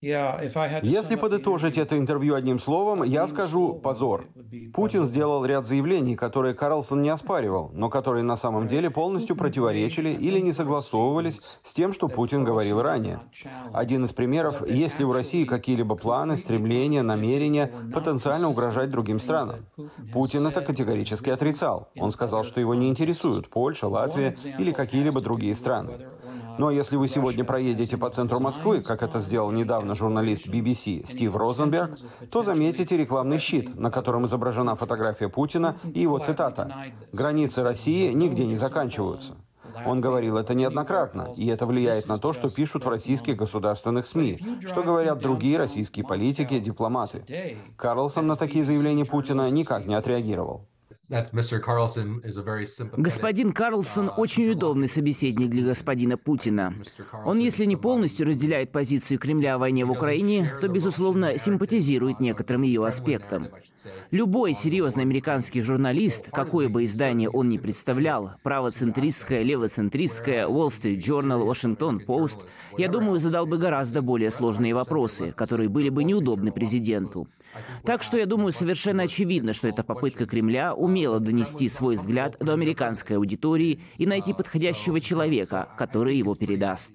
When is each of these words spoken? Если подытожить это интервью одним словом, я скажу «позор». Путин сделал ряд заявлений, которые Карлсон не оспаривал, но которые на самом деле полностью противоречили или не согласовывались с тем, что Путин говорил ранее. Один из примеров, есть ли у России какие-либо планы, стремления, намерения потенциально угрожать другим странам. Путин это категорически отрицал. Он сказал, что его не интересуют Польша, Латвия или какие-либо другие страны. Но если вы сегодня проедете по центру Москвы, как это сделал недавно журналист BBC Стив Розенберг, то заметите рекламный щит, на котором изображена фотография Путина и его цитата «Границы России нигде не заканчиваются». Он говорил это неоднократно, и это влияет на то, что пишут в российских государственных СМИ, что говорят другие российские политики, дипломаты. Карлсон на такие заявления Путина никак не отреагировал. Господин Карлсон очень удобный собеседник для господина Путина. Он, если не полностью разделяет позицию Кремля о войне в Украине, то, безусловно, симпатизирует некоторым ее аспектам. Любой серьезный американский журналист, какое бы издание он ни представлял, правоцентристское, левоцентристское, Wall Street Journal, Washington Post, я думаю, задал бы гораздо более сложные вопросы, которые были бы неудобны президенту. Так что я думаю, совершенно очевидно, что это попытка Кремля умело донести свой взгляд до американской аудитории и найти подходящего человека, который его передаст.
Если 0.00 1.16
подытожить 1.16 1.76
это 1.76 1.98
интервью 1.98 2.36
одним 2.36 2.60
словом, 2.60 3.02
я 3.02 3.26
скажу 3.26 3.74
«позор». 3.74 4.28
Путин 4.72 5.04
сделал 5.04 5.44
ряд 5.44 5.66
заявлений, 5.66 6.14
которые 6.14 6.54
Карлсон 6.54 7.02
не 7.02 7.08
оспаривал, 7.08 7.70
но 7.72 7.90
которые 7.90 8.22
на 8.22 8.36
самом 8.36 8.68
деле 8.68 8.90
полностью 8.90 9.34
противоречили 9.34 10.10
или 10.10 10.38
не 10.38 10.52
согласовывались 10.52 11.40
с 11.64 11.74
тем, 11.74 11.92
что 11.92 12.06
Путин 12.08 12.44
говорил 12.44 12.80
ранее. 12.80 13.22
Один 13.72 14.04
из 14.04 14.12
примеров, 14.12 14.64
есть 14.68 15.00
ли 15.00 15.04
у 15.04 15.12
России 15.12 15.44
какие-либо 15.44 15.96
планы, 15.96 16.36
стремления, 16.36 17.02
намерения 17.02 17.72
потенциально 17.92 18.48
угрожать 18.48 18.90
другим 18.90 19.18
странам. 19.18 19.66
Путин 20.12 20.46
это 20.46 20.60
категорически 20.60 21.30
отрицал. 21.30 21.88
Он 21.98 22.12
сказал, 22.12 22.44
что 22.44 22.60
его 22.60 22.74
не 22.76 22.88
интересуют 22.88 23.48
Польша, 23.48 23.88
Латвия 23.88 24.36
или 24.58 24.70
какие-либо 24.70 25.20
другие 25.20 25.56
страны. 25.56 26.06
Но 26.58 26.72
если 26.72 26.96
вы 26.96 27.08
сегодня 27.08 27.44
проедете 27.44 27.96
по 27.96 28.10
центру 28.10 28.40
Москвы, 28.40 28.82
как 28.82 29.04
это 29.04 29.20
сделал 29.20 29.52
недавно 29.52 29.94
журналист 29.94 30.48
BBC 30.48 31.06
Стив 31.06 31.34
Розенберг, 31.36 31.98
то 32.30 32.42
заметите 32.42 32.96
рекламный 32.96 33.38
щит, 33.38 33.78
на 33.78 33.92
котором 33.92 34.26
изображена 34.26 34.74
фотография 34.74 35.28
Путина 35.28 35.76
и 35.94 36.00
его 36.00 36.18
цитата 36.18 36.92
«Границы 37.12 37.62
России 37.62 38.12
нигде 38.12 38.44
не 38.44 38.56
заканчиваются». 38.56 39.36
Он 39.86 40.00
говорил 40.00 40.36
это 40.36 40.54
неоднократно, 40.54 41.32
и 41.36 41.46
это 41.46 41.64
влияет 41.64 42.08
на 42.08 42.18
то, 42.18 42.32
что 42.32 42.48
пишут 42.48 42.84
в 42.84 42.88
российских 42.88 43.36
государственных 43.36 44.08
СМИ, 44.08 44.40
что 44.66 44.82
говорят 44.82 45.20
другие 45.20 45.58
российские 45.58 46.04
политики, 46.04 46.58
дипломаты. 46.58 47.56
Карлсон 47.76 48.26
на 48.26 48.34
такие 48.34 48.64
заявления 48.64 49.04
Путина 49.04 49.48
никак 49.50 49.86
не 49.86 49.94
отреагировал. 49.94 50.66
Господин 52.96 53.52
Карлсон 53.52 54.10
очень 54.14 54.50
удобный 54.50 54.88
собеседник 54.88 55.48
для 55.48 55.64
господина 55.64 56.18
Путина. 56.18 56.74
Он, 57.24 57.38
если 57.38 57.64
не 57.64 57.76
полностью 57.76 58.26
разделяет 58.26 58.72
позицию 58.72 59.18
Кремля 59.18 59.54
о 59.54 59.58
войне 59.58 59.86
в 59.86 59.90
Украине, 59.90 60.52
то, 60.60 60.68
безусловно, 60.68 61.38
симпатизирует 61.38 62.20
некоторым 62.20 62.60
ее 62.62 62.84
аспектам. 62.84 63.48
Любой 64.10 64.52
серьезный 64.52 65.04
американский 65.04 65.62
журналист, 65.62 66.28
какое 66.30 66.68
бы 66.68 66.84
издание 66.84 67.30
он 67.30 67.48
ни 67.48 67.56
представлял, 67.56 68.32
правоцентристское, 68.42 69.42
левоцентристское, 69.42 70.46
Wall 70.46 70.68
Street 70.68 70.98
Journal, 70.98 71.46
Washington 71.46 72.04
Post, 72.04 72.40
я 72.76 72.88
думаю, 72.88 73.18
задал 73.18 73.46
бы 73.46 73.56
гораздо 73.56 74.02
более 74.02 74.30
сложные 74.30 74.74
вопросы, 74.74 75.32
которые 75.32 75.70
были 75.70 75.88
бы 75.88 76.04
неудобны 76.04 76.52
президенту. 76.52 77.28
Так 77.84 78.02
что 78.02 78.16
я 78.18 78.26
думаю, 78.26 78.52
совершенно 78.52 79.04
очевидно, 79.04 79.52
что 79.52 79.68
это 79.68 79.82
попытка 79.82 80.26
Кремля 80.26 80.74
умело 80.98 81.20
донести 81.20 81.68
свой 81.68 81.94
взгляд 81.94 82.36
до 82.40 82.54
американской 82.54 83.16
аудитории 83.16 83.80
и 83.98 84.06
найти 84.06 84.32
подходящего 84.32 85.00
человека, 85.00 85.68
который 85.78 86.16
его 86.16 86.34
передаст. 86.34 86.92